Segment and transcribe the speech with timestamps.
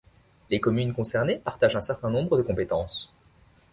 [0.49, 3.13] Les communes concernées partagent un certain nombre de compétences.